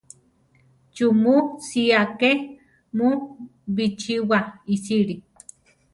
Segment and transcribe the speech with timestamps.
[0.93, 1.35] ¿Chú mu
[1.67, 2.31] sía ké
[2.97, 3.07] mu
[3.75, 4.39] bichíwa
[4.73, 5.15] iʼsíli?